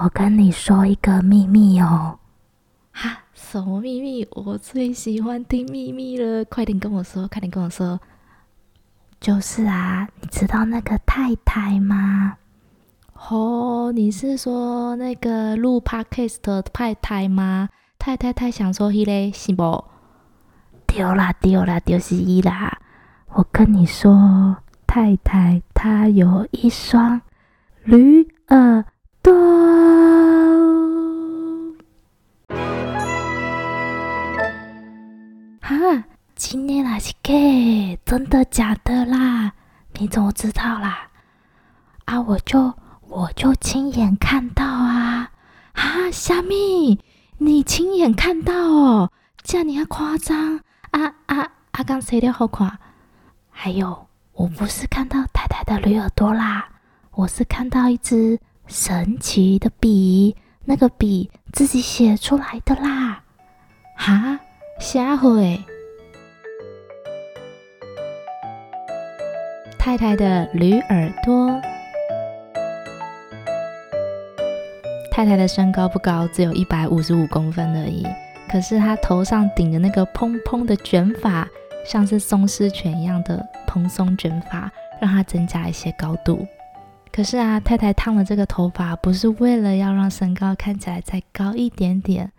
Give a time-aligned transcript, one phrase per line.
[0.00, 2.20] 我跟你说一个秘密哦。
[2.92, 4.24] 哈，什么秘密？
[4.30, 7.98] 我最喜欢听秘密了，快点跟我说，快点跟我说。
[9.18, 12.36] 就是啊，你知道那个太太吗？
[13.28, 17.68] 哦，你是说那个录 podcast 的太太吗？
[17.98, 19.84] 太太太想说伊嘞，是不？
[20.86, 22.78] 丢啦丢啦，就是伊啦。
[23.30, 27.20] 我跟你说，太太她有一双
[27.82, 28.84] 驴耳
[29.28, 29.34] 朵。
[35.60, 37.34] 哈，今天那是假？
[38.06, 39.52] 真的假的啦？
[39.98, 41.08] 你怎么知道啦？
[42.06, 42.72] 啊，我就
[43.02, 45.30] 我就亲眼看到啊！
[45.72, 46.98] 啊，虾米？
[47.36, 49.12] 你亲眼看到哦？
[49.42, 50.56] 这样你还夸张？
[50.92, 51.84] 啊啊啊！
[51.84, 52.78] 刚谁的好看？
[53.50, 56.68] 还有，我不是看到太太的驴耳朵啦，
[57.12, 60.36] 我是看到一只神奇的笔，
[60.66, 63.22] 那个笔自己写出来的啦。
[63.96, 64.38] 哈，
[64.78, 65.58] 瞎会。
[69.78, 71.58] 太太的驴耳朵。
[75.10, 78.06] 太太的身高不高，只有一百五十五公分而已。
[78.50, 81.48] 可是她头上顶的那个蓬蓬的卷发。
[81.86, 86.46] 像是松狮犬一样的蓬松卷发，让它增加一些高度。
[87.18, 92.30] 可是啊，太太烫了这个头发，不是为了要让身高看起来再高一点点，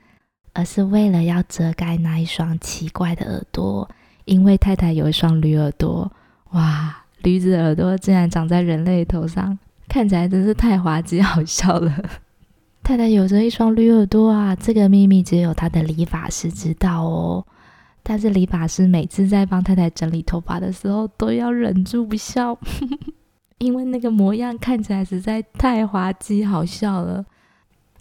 [0.54, 3.90] 而是为了要遮盖那一双奇怪的耳朵。
[4.24, 6.10] 因为太太有一双驴耳朵，
[6.52, 11.94] 哇，驴子耳朵竟然长在人类头上，看起来真是太滑稽好笑了。
[12.82, 17.46] 太太有着一双驴耳朵啊，这个秘密只有她的理发师知道哦。
[18.02, 22.58] 但是理发师每次在帮太太整理头发的时候，都要忍住不笑，
[23.60, 27.24] 因为那个模样看起来实在太滑稽好笑了。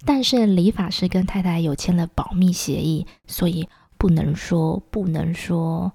[0.05, 5.93] 但是理发师跟太太有签了保密协议，所以不能说，不能说。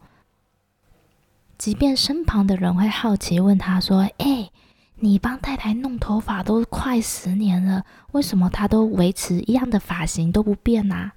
[1.57, 4.49] 即便身旁的人会好奇问他说：“哎，
[4.97, 11.13] 你帮太太弄头发都快十年了，为什么她都维持一样的发型都不变啊？”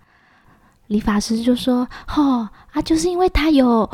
[0.87, 3.91] 理发师就说：“哦啊，就是因为他有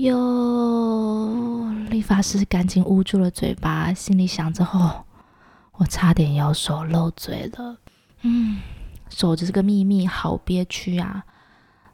[0.00, 5.04] 有。”理发师赶紧捂住了嘴巴，心里想着：“哦，
[5.72, 7.76] 我差点要说漏嘴了。”
[8.22, 8.60] 嗯，
[9.08, 11.24] 守着这个秘密好憋屈啊。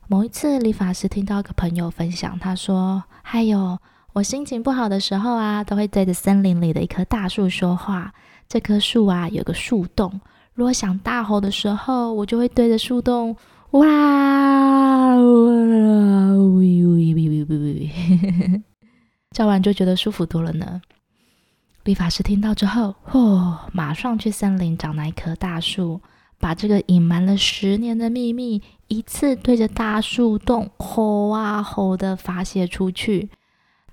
[0.08, 3.78] 某一次，理发师听到一个朋友分享，他说：“还有，
[4.12, 8.12] 我心情不好的时候啊，都会对着森林里的一棵大树说话。
[8.48, 10.20] 这棵树啊，有个树洞。
[10.54, 13.36] 如果想大吼的时候，我就会对着树洞。”
[13.72, 13.82] 哇
[19.32, 20.82] 叫完就觉得舒服多了呢。
[21.84, 26.00] 理发师听到之后，嚯，马上去森林找那一棵大树，
[26.38, 33.30] 把这个隐瞒了十年的秘密一次对着大树洞吼啊吼的发泄出去。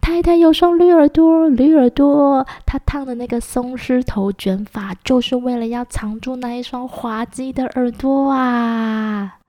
[0.01, 9.39] 太太有双驴耳朵，驴耳朵，她烫的那个松狮头卷发，就是为了要藏住那一双滑稽的耳朵啊！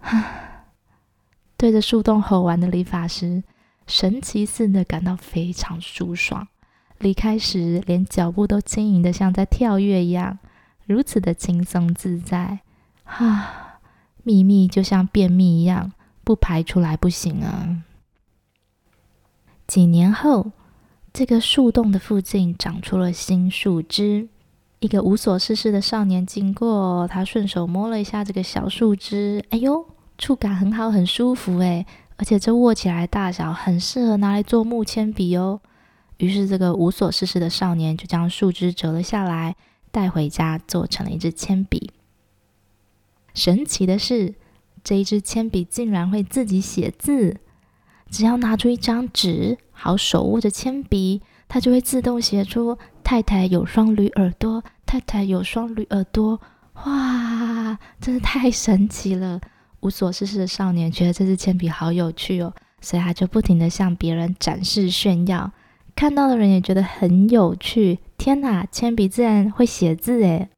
[1.58, 3.42] 对着树洞吼完的理发师，
[3.86, 6.48] 神奇似的感到非常舒爽。
[6.98, 10.38] 离开时，连脚步都轻盈的像在跳跃一样，
[10.86, 12.60] 如此的轻松自在。
[13.04, 13.80] 哈，
[14.22, 15.92] 秘密就像便秘一样，
[16.24, 17.82] 不排出来不行啊。
[19.66, 20.52] 几年后，
[21.12, 24.28] 这个树洞的附近长出了新树枝。
[24.80, 29.86] 一个无所事事的少年经过，他顺手摸了一下这个小树枝，哎呦！
[30.18, 31.84] 触感很好，很舒服诶，
[32.16, 35.60] 而且这握起来大小很适合拿来做木铅笔哦。
[36.18, 39.54] 于是，这个无所事事的少年就将树枝折了下来，
[39.90, 41.90] 带回家做成了一支铅笔。
[43.34, 44.34] 神奇的是，
[44.82, 47.36] 这一支铅笔竟然会自己写字，
[48.10, 56.40] 只要拿出一张纸，好手握着铅笔，它就会自动写出“太太有双驴耳朵，太太有双驴耳朵”。
[56.84, 59.40] 哇，真是太神奇了！
[59.80, 65.52] 无所事事的少年觉得这支铅笔好有趣哦，所以他就不停地向别人展示炫耀，
[65.94, 67.98] 看到的人也觉得很有趣。
[68.16, 70.48] 天哪，铅笔自然会写字诶！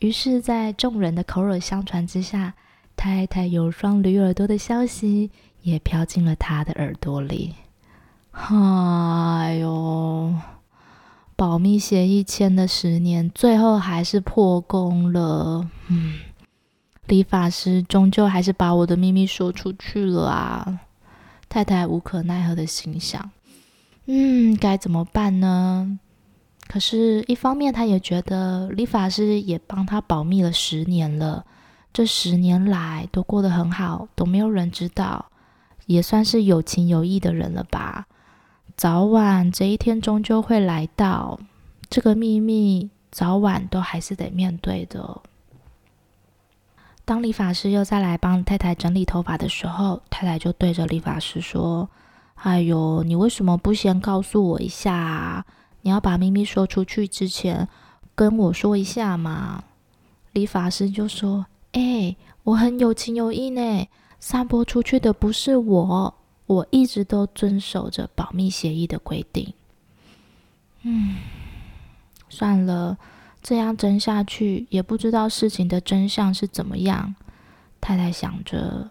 [0.00, 2.54] 于是，在众人的口耳相传之下，
[2.96, 5.30] 太太有双驴耳朵的消息
[5.62, 7.54] 也飘进了他的耳朵里。
[8.32, 10.34] 哎呦，
[11.36, 15.70] 保密协议签了十年，最后还是破功了。
[15.88, 16.18] 嗯。
[17.08, 20.80] 理发师终究还是把我的秘密说出去了啊！
[21.48, 23.30] 太太无可奈何的心想
[24.06, 25.98] ：“嗯，该怎么办呢？”
[26.68, 31.44] 可是，一方面他也觉得理发师也帮他保密了十年了，
[31.92, 35.26] 这十年来都过得很好，都没有人知道，
[35.86, 38.06] 也算是有情有义的人了吧。
[38.74, 41.38] 早晚这一天终究会来到，
[41.90, 45.20] 这个秘密早晚都还是得面对的。
[47.04, 51.88] 当理发师又再来帮太太整理头发的时候，太太就对着理发师说
[52.36, 55.44] ：“哎呦，你为什么不先告诉我一下啊？
[55.82, 57.68] 你要把秘密说出去之前，
[58.14, 59.64] 跟我说一下嘛。”
[60.32, 62.14] 理发师就说：“哎，
[62.44, 63.88] 我很有情有义呢，
[64.20, 66.14] 散播出去的不是我，
[66.46, 69.52] 我一直都遵守着保密协议的规定。”
[70.82, 71.16] 嗯，
[72.28, 72.96] 算了。
[73.42, 77.14] 这样争下去，也不知道事情的真相是怎么样。
[77.80, 78.88] 太太想着，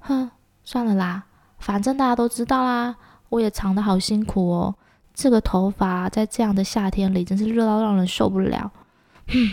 [0.00, 0.30] 哼，
[0.62, 1.24] 算了啦，
[1.58, 2.94] 反正大家都知道啦。
[3.30, 4.74] 我也藏得好辛苦哦，
[5.14, 8.70] 这个头发在这样的夏天里真是热到让人受不了。
[9.26, 9.50] 哼，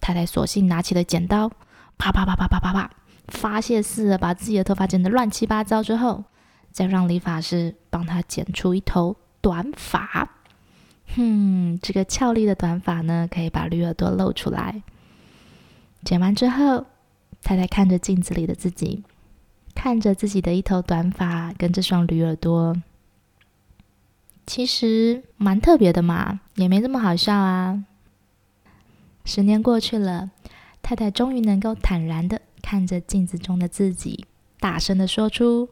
[0.00, 1.50] 太太索性拿起了剪刀，
[1.98, 2.90] 啪啪啪啪啪啪啪，
[3.28, 6.24] 发泄似的把自己的头发剪得乱七八糟之后，
[6.72, 10.30] 再让理发师帮她剪出一头短发。
[11.14, 14.82] 哼，这个俏丽的短发呢，可以把驴耳朵露出来。
[16.04, 16.86] 剪完之后，
[17.42, 19.02] 太太看着镜子里的自己，
[19.74, 22.76] 看着自己的一头短发跟这双驴耳朵，
[24.46, 27.84] 其实蛮特别的嘛，也没这么好笑啊。
[29.24, 30.30] 十年过去了，
[30.82, 34.26] 太太终于能够坦然的看着镜子中的自己，
[34.60, 35.70] 大声的说出：“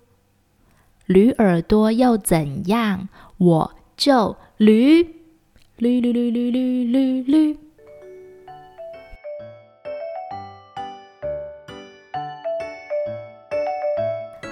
[1.06, 3.08] 驴耳朵又怎样？
[3.36, 5.13] 我就驴。”
[5.76, 7.58] 绿绿绿绿绿绿绿。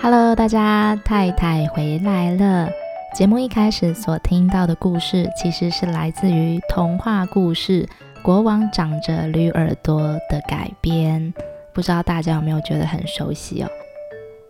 [0.03, 2.69] Hello，大家，太太回来了。
[3.15, 7.85] 节目一开始所听到的故事，其实是来自于童话故事
[8.23, 11.33] 《国王长着驴耳朵》的改编。
[11.73, 13.71] 不知道大家有没有觉得很熟悉哦？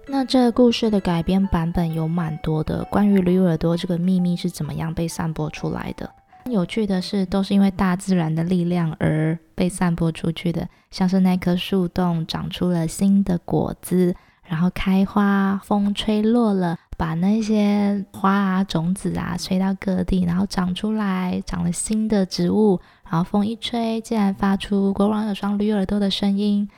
[0.06, 6.10] 那这个故事的改编版本有蛮多的，关于驴耳朵这个秘密是怎么样被散播出来的。
[6.50, 14.14] 有趣的是，都是因为大自然的力量而被散播出去的，像是那棵树洞长出了新的果子，
[14.46, 26.68] 然后开花，风吹落了，把那些花啊、种子啊吹到各地，然后长出来，长了新的植物，然后风一吹，竟然发出国王有双驴耳朵的声音。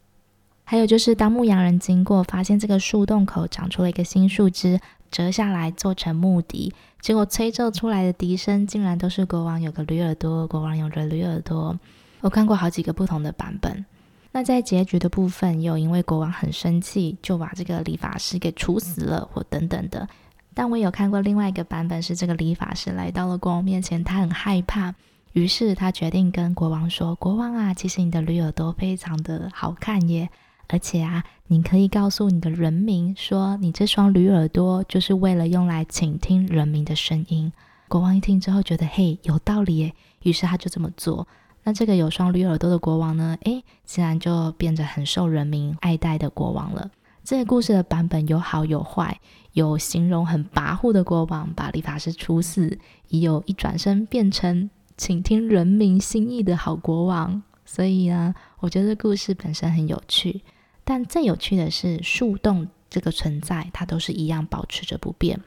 [0.66, 4.80] 还有就是，当牧羊人经过，发现这个树洞口长出了一个新树枝。
[5.14, 11.78] 折下来做成木笛，结果吹奏出来的笛声竟然都是国王有个驴耳朵，国王有个驴耳朵。
[12.20, 13.84] 我看过好几个不同的版本。
[14.32, 20.08] 那在结局的部分，又因为国王很生气，就把这个理发师给处死了，或等等的。
[20.52, 24.92] 但我有看过另外一个版本，是这个理发师来到了国王面前，他很害怕，
[25.32, 30.28] 于是他决定跟国王说：“国王啊，其实你的驴耳朵非常的好看耶。”
[30.68, 37.52] 而且啊，你可以告诉你的人民说，你这双驴耳朵就是为了用来倾听人民的声音。
[37.88, 41.28] 国王一听之后觉得，嘿，有道理耶，于是他就这么做。
[41.62, 46.90] 那这个有双驴耳朵的国王呢，诶，自然就变得很受人民爱戴的国王了。
[47.22, 49.18] 这个故事的版本有好有坏，
[49.52, 52.78] 有形容很跋扈的国王把理发师处死，
[53.08, 57.42] 也有一转身变成倾听人民心意的好国王。
[57.64, 60.42] 所以呢，我觉得故事本身很有趣。
[60.84, 65.40] 但最有趣的是，树洞这个存在，它都是一样保持着不变。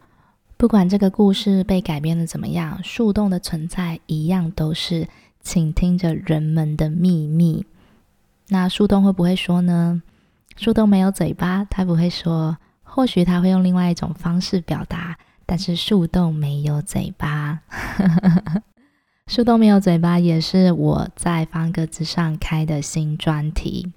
[0.58, 5.08] 不管这个故事被改编的怎么样，树洞的存在一样都是
[5.41, 7.65] 倾听着人们的秘密。
[8.50, 10.01] 那树洞会不会说呢？
[10.56, 12.58] 树洞没有嘴巴，它不会说。
[12.82, 17.60] 或许它会用另外一种方式表达，但是树洞没有嘴巴。
[19.27, 23.91] 树洞没有嘴巴，也是我在方格子上开的新专题。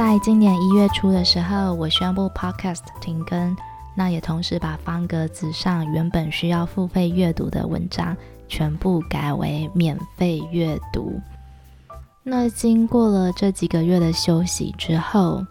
[0.00, 3.54] 在今年一月初的时候，我宣布 Podcast 停更，
[3.94, 8.16] 那也同时把方格子上原本需要付费阅读的文章
[8.48, 11.20] 全部改为免费阅读。
[12.22, 15.44] 那经过了这几个月的休息之后，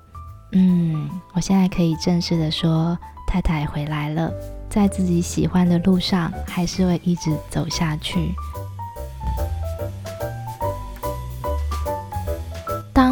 [0.53, 4.34] 嗯，我现在可以正式的说，太太回来了，
[4.68, 8.34] 在自己喜欢的路上，还是会一直走下去。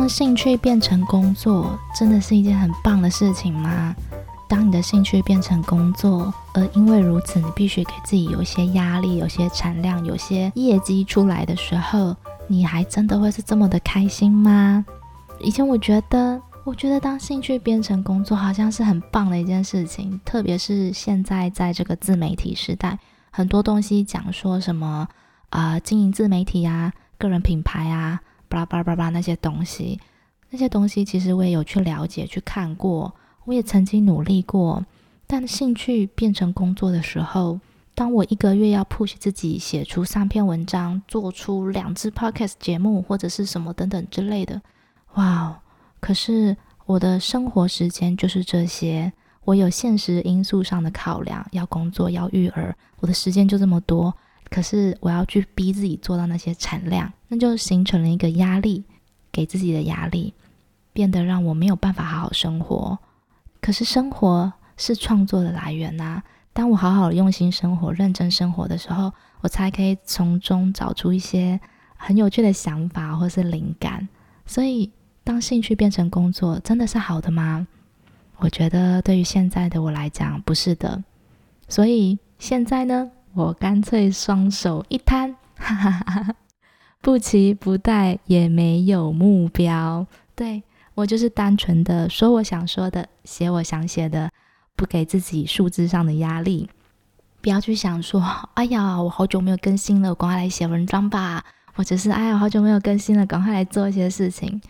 [0.07, 3.95] 兴趣变成工作，真的是一件很棒的事情吗？
[4.49, 12.15] 当你的兴趣变成工作，而因为如此，你必须给自己有一些压力、有些产量、有些业绩出来的时候，
[12.47, 14.85] 你还真的会是这么的开心吗？
[15.41, 20.19] 以前我觉得我觉得当兴趣变成工作，好像是很棒的一件事情。
[20.23, 22.97] 特别是现在在这个自媒体时代，
[23.29, 25.07] 很多东西讲说什么
[25.49, 30.00] 啊、经营自媒体啊，个人品牌啊，巴拉巴拉巴拉那些东西，
[30.50, 33.13] 那些东西其实我也有去了解、去看过，
[33.46, 34.86] 我也曾经努力过。
[35.25, 37.60] 但兴趣变成工作的时候，
[37.94, 44.62] 当我一个月要 push 自己写出三篇文章，做出两支 podcast 节目，或者是什么等等之类的，
[45.16, 45.60] 哇！
[46.00, 49.12] 可是我的生活时间就是这些，
[49.44, 54.16] 我有现实因素上的考量，要工作，要育儿，我的时间就这么多。
[54.50, 58.84] 可是我要去逼自己做到那些产量，那就形成了一个压力，
[59.31, 60.34] 给自己的压力，
[60.93, 62.98] 变得让我没有办法好好生活。
[63.62, 66.22] 可是生活是创作的来源呐，
[66.53, 71.60] 当我好好用心生活、认真生活的时候，我才可以从中找出一些
[71.96, 74.07] 很有趣的想法或是灵感。
[74.46, 74.91] 所以。
[75.27, 77.67] 当兴趣变成工作，真的是好的吗？
[78.38, 81.03] 我觉得对于现在的我来讲，不是的。
[81.67, 86.36] 所以现在呢，我干脆双手一摊，哈哈哈哈，
[87.07, 90.05] 不期不待，也没有目标。
[90.35, 90.61] 对，
[90.93, 94.29] 我就是单纯的说我想说的，写我想写的，
[94.75, 96.69] 不给自己数字上的压力。
[97.39, 98.21] 不要去想说，
[98.55, 101.45] 哎呀，我好久没有更新了，赶快来写文章吧。
[101.73, 104.61] 或者是，哎呀，好久没有更新了，赶快来做一些事情。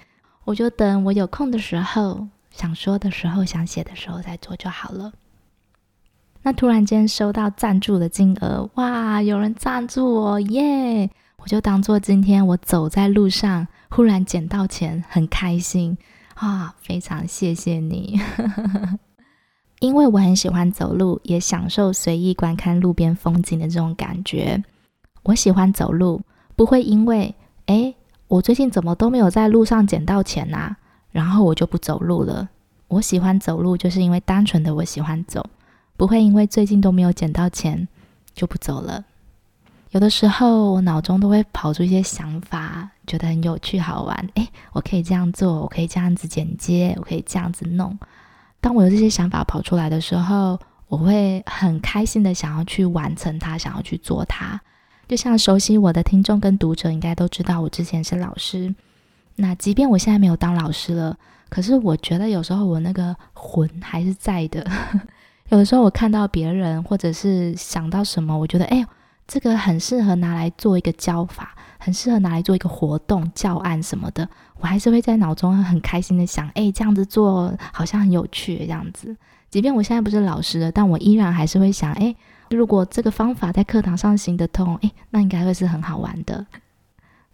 [0.43, 5.11] 我就等我有空的时候，想说的时候，想写的时候再做就好了。
[6.43, 11.09] 那突然间收到赞助的金额，哇，有人赞助我耶！
[11.43, 15.97] 我就当做今天我走在路上，忽然捡到钱，很开心
[16.33, 16.73] 啊！
[16.81, 18.19] 非常谢谢你，
[19.79, 24.63] 因为我很喜欢走路，也享受随意观看路边风景的这种感觉。
[25.23, 26.21] 我喜欢走路，
[26.55, 27.33] 不会因为
[27.67, 27.95] 诶
[28.27, 30.75] 我最近怎么都没有在路上捡到钱呐？
[31.11, 32.49] 然后我就不走路了。
[32.87, 35.45] 我喜欢走路，就是因为单纯的我喜欢走，
[35.95, 37.87] 不会因为最近都没有捡到钱
[38.33, 39.05] 就不走了。
[39.97, 44.29] 有的时候我脑中都会跑出一些想法，觉得很有趣好玩。
[44.35, 47.97] 诶，我可以这样做，我可以这样子剪接，我可以这样子弄。
[48.61, 54.61] 当我有这些想法跑出来的时候，我会很开心的想要去完成它，想要去做它。
[55.07, 58.75] 就像熟悉我的听众跟读者应该都知道，我之前是老师。
[59.37, 61.17] 那即便我现在没有当老师了，
[61.49, 64.63] 可是我觉得有时候我那个魂还是在的。
[65.49, 68.85] 有的时候我看到别人，或者是想到什么，我觉得哎，
[69.27, 74.27] 这个很适合拿来做一个教法，很适合拿来做一个活动教案什么的，
[74.59, 79.15] 我还是会在脑中很开心的想，哎，这样子做好像很有趣这样子。
[79.49, 82.15] 即便我现在不是老师了，但我依然还是会想，哎。
[82.49, 86.47] 如果这个方法在课堂上行得通，诶，那应该会是很好玩的。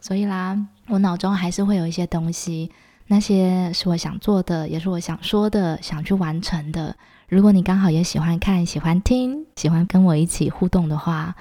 [0.02, 0.58] 所以啦，
[0.88, 2.72] 我脑中还是会有一些东西，
[3.06, 6.96] 那些是我想做的，也是我想说的，想去完成的。
[7.30, 11.36] 如果你刚好也喜欢看、喜欢听、喜欢跟我一起互动的话，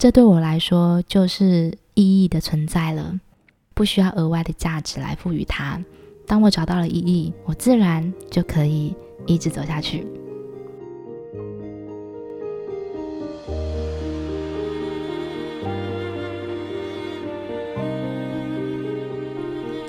[0.00, 3.20] 这对我来说就是意义的存在了，
[3.74, 5.78] 不需要额外的价值来赋予它。
[6.26, 10.06] 当我找到了意义，我自然就可以一直走下去。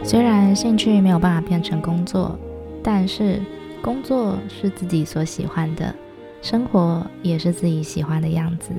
[0.03, 2.37] 虽然兴趣没有办法变成工作，
[2.83, 3.39] 但是
[3.81, 5.95] 工作是自己所喜欢的，
[6.41, 8.71] 生活也是自己喜欢的样子。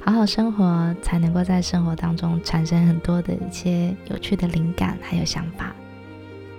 [0.00, 5.74] 好好生活，才能够在生活当中产生很多的一些有趣的灵感还有想法。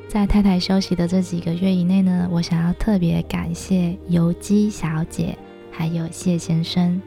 [0.08, 5.38] 在太太休息的这几个月以内呢，我想要特别感谢游姬小姐
[5.72, 7.02] 还有谢先生，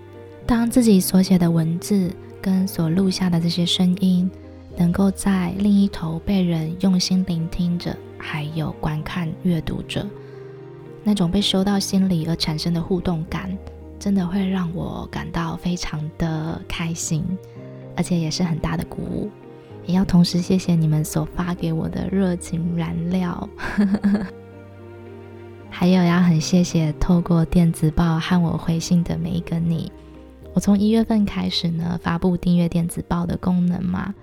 [0.46, 2.10] 当自己所写的文字
[2.42, 4.30] 跟所录下的这些声音。
[4.76, 10.04] 能够在另一头被人用心聆听着，还有观看阅读着，
[11.04, 13.56] 那种被收到心里而产生的互动感，
[14.04, 17.24] 真的会让我感到非常的开心，
[17.96, 19.30] 而且也是很大的鼓舞。
[19.86, 23.48] 也要同时谢谢你们所发给我的热情燃料，
[25.70, 29.90] 还有要很谢谢透过电子报和我回信的每一个你。
[30.52, 34.14] 我从一月份开始呢，发布订阅电子报的功能嘛。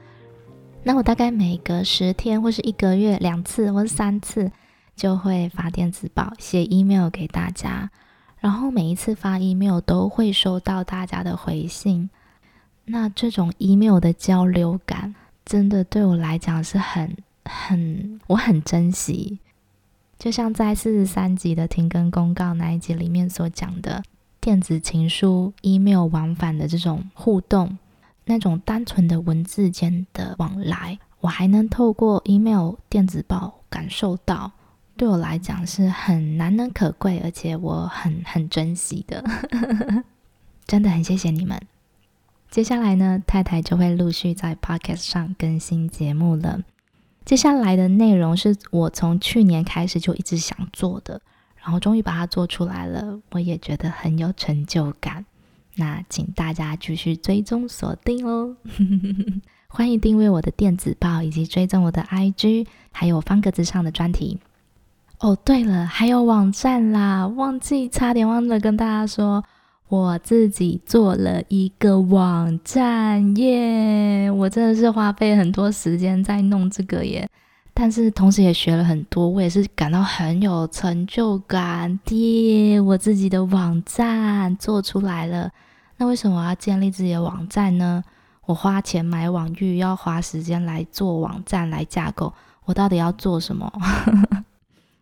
[0.83, 4.51] 那我大概每隔十天或是一个月两次或三次，
[4.95, 7.89] 就会发电子报、写 email 给大家，
[8.41, 12.09] 然后每一次发 email 都会收到大家的回信。
[12.83, 19.39] 那这种 email 的交流感，真的对我来讲是很很我很珍惜。
[20.17, 24.03] 就像在四十三集的停更公告那一集里面所讲的，
[24.39, 27.77] 电子情书、email 往返的这种互动。
[28.25, 34.51] 那种单纯的文字间的往来，我还能透过 email 电子报感受到。
[35.01, 39.23] 对我来讲是很难能可贵，而且我很很珍惜的，
[40.67, 41.59] 真的很谢谢你们。
[42.51, 46.59] 接下来呢，太太就会陆续在 Podcast 上更新节目了。
[47.25, 51.19] 接下来的内容是我从去年开始就一直想做的，
[51.55, 55.25] 然后终于把它做出来了，我也觉得很有成就感。
[55.77, 58.55] 那请大家继续追踪锁定哦，
[59.67, 64.37] 欢迎订阅我的电子报，以及追踪我的 IG，还有方格子上的专题。
[65.21, 69.43] 哦，对了，还有网站啦，忘记差点忘了跟大家说。
[69.87, 77.29] 我自己做了一个网站耶，我真的是花费很多时间在弄这个耶，
[77.73, 82.79] 但是同时也学了很多，我也是感到很有成就感的。
[82.79, 85.51] 我自己的网站做出来了，
[85.97, 88.01] 那为什么我要建立自己的网站呢？
[88.45, 93.71] 我花钱买网域，要花时间来做网站来架构，我到底要做什么？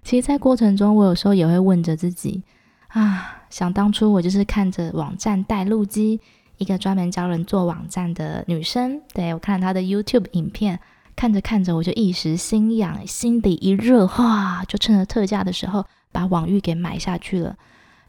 [0.10, 2.42] 其实，在过程中，我有时候也会问着自己。
[2.88, 6.20] 啊，想当初我就是看着网站带路机，
[6.58, 9.00] 一个专门教人做网站的女生。
[9.14, 10.80] 对，我看了她的 YouTube 影片，
[11.16, 17.56] 看着看着我就一时心痒，心底一热，哇，就趁着特价的时候把网域给买下去了。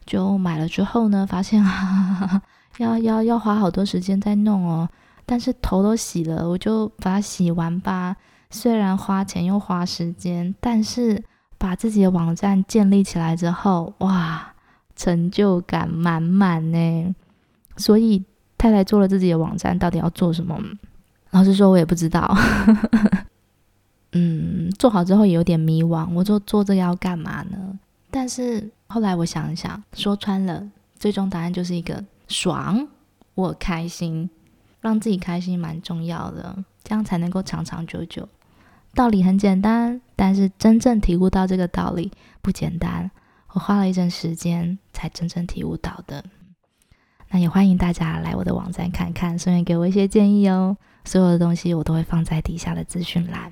[0.03, 2.41] 就买了之后呢，发现 啊，
[2.79, 4.89] 要要要花好多时间在弄哦。
[5.27, 8.15] 但是头都洗了，我就把它洗完吧。
[8.49, 11.23] 虽然花钱又花时间，但是
[11.61, 14.47] 把自己的网站建立起来之后，哇！
[14.93, 17.15] 成就感满满呢，
[17.77, 18.23] 所以
[18.57, 20.59] 太太做了自己的网站，到底要做什么？
[21.31, 22.37] 老实说，我也不知道。
[24.13, 27.79] 嗯，做好之后也有点迷惘，我就做这个要干嘛呢？
[28.11, 32.87] 但是后来我想一想，说穿了，最终答案就是一个爽，
[33.33, 34.29] 我开心，
[34.81, 38.27] 让自己开心蛮重要的，这样才能够长长久久。
[38.93, 42.11] 道理很简单，但是真正体悟到这个道理
[42.43, 43.09] 不简单。
[43.53, 46.23] 我花了一阵时间才真正体悟到的。
[47.31, 50.77] 那也欢迎大家来我的网站看看，顺便给我一些建议哦。
[51.05, 53.51] 所有的东西我都会放在底下的资讯栏。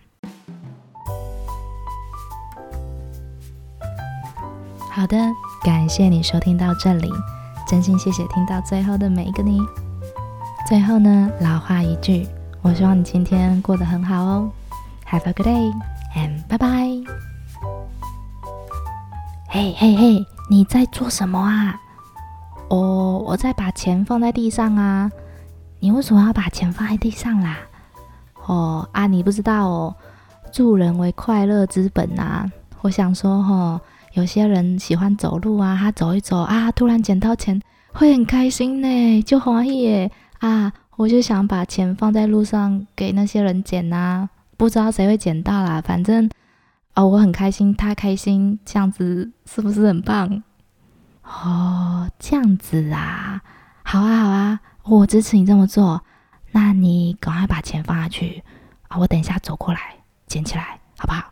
[4.91, 5.17] 好的，
[5.63, 7.09] 感谢你收听到这里，
[7.67, 9.59] 真心谢谢听到最后的每一个你。
[10.67, 12.27] 最后呢，老话一句，
[12.61, 14.51] 我希望你今天过得很好哦。
[15.07, 15.73] Have a good day
[16.15, 17.03] and bye bye。
[19.47, 21.79] 嘿嘿嘿，你在做什么啊？
[22.69, 25.11] 哦，我在把钱放在地上啊。
[25.79, 27.57] 你为什么要把钱放在地上啦？
[28.45, 29.95] 哦啊，你不知道哦，
[30.51, 32.45] 助人为快乐之本啊。
[32.81, 33.81] 我想说哦，
[34.13, 37.59] 有些人喜欢走路啊，他走一走啊，突然捡到钱，
[37.93, 40.71] 会很开心呢，就欢喜耶啊。
[40.97, 46.29] 我就想把钱放在路上给那些人捡啊，不知道谁会捡到啦，反正。
[46.95, 50.43] 哦，我很开心，他开心，这样子是不是很棒？
[51.23, 53.41] 哦，这样子啊，
[53.83, 56.03] 好啊，好啊，我支持你这么做。
[56.51, 58.43] 那你赶快把钱放下去
[58.89, 59.79] 啊，我等一下走过来
[60.27, 61.23] 捡起来，好不好？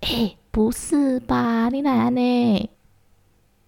[0.00, 2.68] 诶，不是吧，你奶奶？